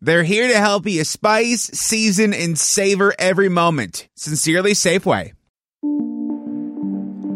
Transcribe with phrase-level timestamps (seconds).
[0.00, 4.08] They're here to help you spice, season, and savor every moment.
[4.14, 5.34] Sincerely, Safeway.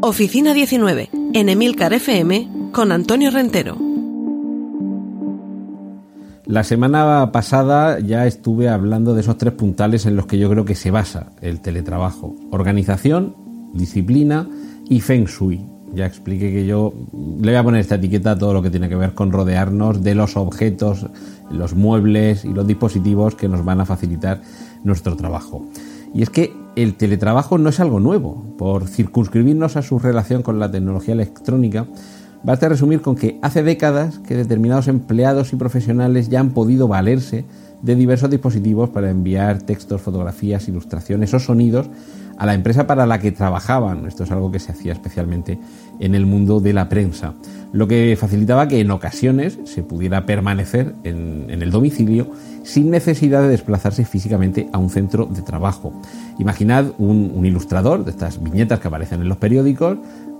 [0.00, 3.76] Oficina 19, en Emilcar FM, con Antonio Rentero.
[6.46, 10.64] La semana pasada ya estuve hablando de esos tres puntales en los que yo creo
[10.64, 12.36] que se basa el teletrabajo.
[12.50, 13.34] Organización,
[13.74, 14.48] disciplina
[14.88, 15.64] y feng shui.
[15.94, 18.88] Ya expliqué que yo le voy a poner esta etiqueta a todo lo que tiene
[18.88, 21.06] que ver con rodearnos de los objetos,
[21.50, 24.40] los muebles y los dispositivos que nos van a facilitar
[24.84, 25.66] nuestro trabajo.
[26.14, 28.54] Y es que el teletrabajo no es algo nuevo.
[28.56, 31.86] Por circunscribirnos a su relación con la tecnología electrónica,
[32.42, 37.44] basta resumir con que hace décadas que determinados empleados y profesionales ya han podido valerse
[37.82, 41.90] de diversos dispositivos para enviar textos, fotografías, ilustraciones o sonidos
[42.42, 44.04] a la empresa para la que trabajaban.
[44.04, 45.60] Esto es algo que se hacía especialmente
[46.00, 47.34] en el mundo de la prensa,
[47.72, 52.32] lo que facilitaba que en ocasiones se pudiera permanecer en, el domicilio
[52.64, 55.92] sin necesidad de desplazarse físicamente a un centro de trabajo.
[56.40, 59.98] Imaginad un, ilustrador de estas viñetas que aparecen en los periódicos,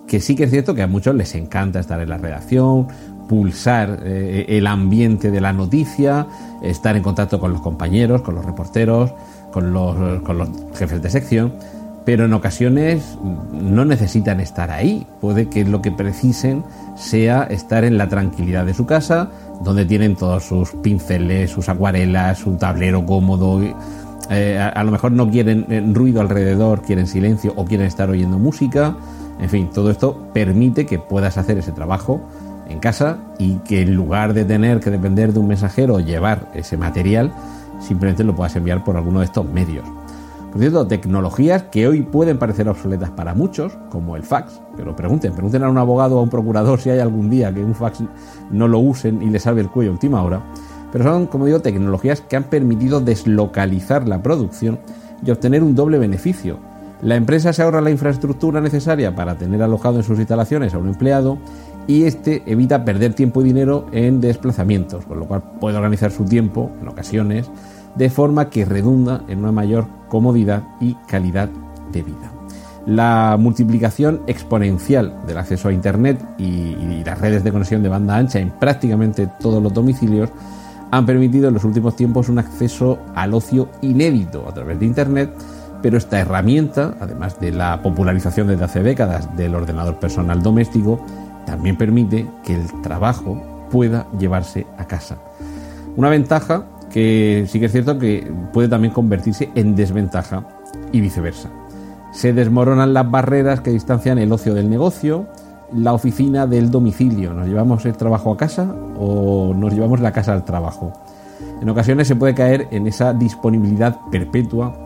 [0.08, 2.88] que sí que es cierto que a muchos les encanta estar en la redacción,
[3.28, 6.26] pulsar eh, el ambiente de la noticia,
[6.64, 9.12] estar en contacto con los compañeros, con los reporteros,
[9.52, 11.52] con los, con los jefes de sección
[12.04, 13.18] pero en ocasiones
[13.52, 15.06] no necesitan estar ahí.
[15.20, 16.64] Puede que lo que precisen
[16.96, 19.30] sea estar en la tranquilidad de su casa,
[19.62, 23.60] donde tienen todos sus pinceles, sus acuarelas, un tablero cómodo.
[24.30, 28.38] Eh, a, lo mejor no quieren eh, ruido alrededor, quieren silencio o quieren estar oyendo
[28.38, 28.96] música.
[29.40, 32.20] En fin, todo esto permite que puedas hacer ese trabajo
[32.68, 36.50] en casa y que en lugar de tener que depender de un mensajero o llevar
[36.54, 37.32] ese material,
[37.80, 39.84] simplemente lo puedas enviar por alguno de estos medios.
[40.52, 45.32] Por cierto, tecnologías que hoy pueden parecer obsoletas para muchos, como el fax, pero pregunten,
[45.32, 48.00] pregunten a un abogado o a un procurador si hay algún día que un fax
[48.50, 50.42] no lo usen y le salve el cuello a última hora.
[50.92, 54.78] Pero son, como digo, tecnologías que han permitido deslocalizar la producción
[55.24, 56.58] y obtener un doble beneficio.
[57.00, 60.88] La empresa se ahorra la infraestructura necesaria para tener alojado en sus instalaciones a un
[60.88, 61.38] empleado
[61.86, 66.26] y este evita perder tiempo y dinero en desplazamientos, con lo cual puede organizar su
[66.26, 67.50] tiempo, en ocasiones,
[67.96, 71.48] de forma que redunda en una mayor comodidad y calidad
[71.92, 72.32] de vida.
[72.86, 78.38] La multiplicación exponencial del acceso a Internet y, las redes de conexión de banda ancha
[78.38, 80.30] en prácticamente todos los domicilios
[80.92, 85.32] han permitido en los últimos tiempos un acceso al ocio inédito a través de Internet,
[85.82, 91.04] pero esta herramienta, además de la popularización desde hace décadas del ordenador personal doméstico,
[91.44, 95.16] también permite que el trabajo pueda llevarse a casa.
[95.96, 100.46] Una ventaja que sí que es cierto que puede también convertirse en desventaja
[100.92, 101.50] y viceversa.
[102.12, 105.26] Se desmoronan las barreras que distancian el ocio del negocio,
[105.74, 107.32] la oficina del domicilio.
[107.32, 110.92] ¿Nos llevamos el trabajo a casa o nos llevamos la casa al trabajo?
[111.62, 114.76] En ocasiones se puede caer en esa disponibilidad perpetua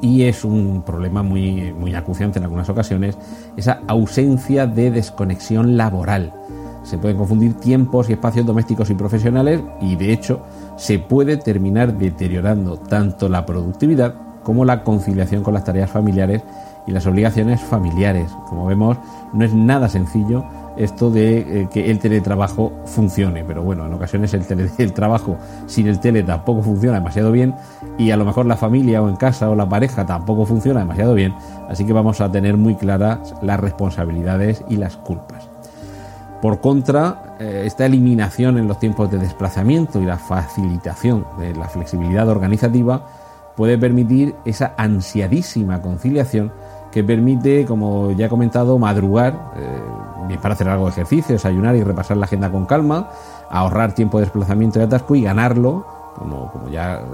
[0.00, 3.16] y es un problema muy, muy acuciante en algunas ocasiones,
[3.56, 6.32] esa ausencia de desconexión laboral.
[6.84, 10.42] Se pueden confundir tiempos y espacios domésticos y profesionales y de hecho
[10.76, 16.42] se puede terminar deteriorando tanto la productividad como la conciliación con las tareas familiares
[16.86, 18.30] y las obligaciones familiares.
[18.48, 18.98] Como vemos,
[19.32, 20.44] no es nada sencillo
[20.76, 24.44] esto de eh, que el teletrabajo funcione, pero bueno, en ocasiones el,
[24.78, 27.54] el trabajo sin el tele tampoco funciona demasiado bien
[27.96, 31.14] y a lo mejor la familia o en casa o la pareja tampoco funciona demasiado
[31.14, 31.34] bien,
[31.68, 35.53] así que vamos a tener muy claras las responsabilidades y las culpas.
[36.44, 41.70] Por contra, eh, esta eliminación en los tiempos de desplazamiento y la facilitación de la
[41.70, 43.06] flexibilidad organizativa
[43.56, 46.52] puede permitir esa ansiadísima conciliación
[46.92, 51.82] que permite, como ya he comentado, madrugar, eh, para hacer algo de ejercicio, desayunar y
[51.82, 53.08] repasar la agenda con calma,
[53.48, 57.04] ahorrar tiempo de desplazamiento y atasco y ganarlo, como, ya eh,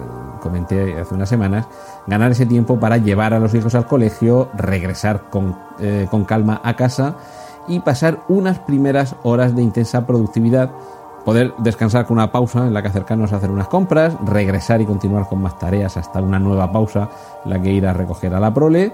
[0.42, 1.68] comenté hace unas semanas,
[2.08, 5.56] ganar ese tiempo para llevar a los hijos al colegio, regresar con,
[6.10, 7.14] con calma a casa
[7.70, 10.70] y pasar unas primeras horas de intensa productividad,
[11.24, 14.86] poder descansar con una pausa en la que acercarnos a hacer unas compras, regresar y
[14.86, 17.08] continuar con más tareas hasta una nueva pausa
[17.44, 18.92] en la que ir a recoger a la prole,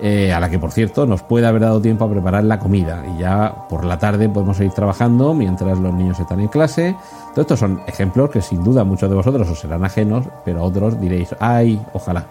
[0.00, 3.02] eh, a la que por cierto nos puede haber dado tiempo a preparar la comida
[3.06, 6.94] y ya por la tarde podemos seguir trabajando mientras los niños están en clase.
[7.30, 11.00] Todos estos son ejemplos que sin duda muchos de vosotros os serán ajenos, pero otros
[11.00, 12.26] diréis, ay, ojalá.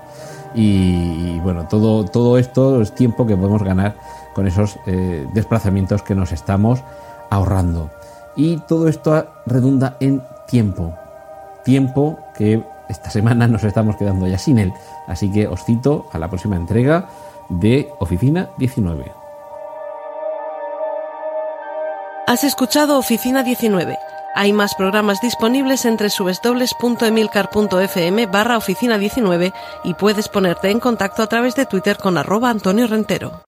[0.55, 3.95] Y, bueno, todo, todo esto es tiempo que podemos ganar
[4.37, 6.83] con esos eh, desplazamientos que nos estamos
[7.31, 7.89] ahorrando.
[8.35, 10.93] Y todo esto redunda en tiempo.
[11.65, 14.71] Tiempo que esta semana nos estamos quedando ya sin él.
[15.07, 17.09] Así que os cito a la próxima entrega
[17.49, 19.11] de Oficina 19.
[22.27, 23.97] Has escuchado Oficina 19.
[24.35, 29.51] Hay más programas disponibles entre subesdobles.emilcar.fm barra oficina 19
[29.83, 33.47] y puedes ponerte en contacto a través de Twitter con arroba Antonio Rentero.